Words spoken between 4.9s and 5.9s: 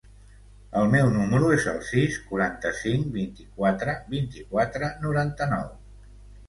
noranta-nou.